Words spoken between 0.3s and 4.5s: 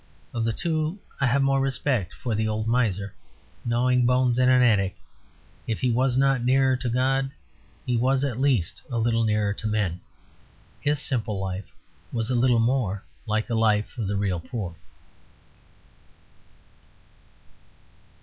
Of the two I have more respect for the old miser, gnawing bones in